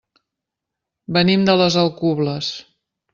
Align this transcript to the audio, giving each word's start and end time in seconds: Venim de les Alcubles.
Venim 1.17 1.45
de 1.49 1.55
les 1.63 1.77
Alcubles. 1.83 2.49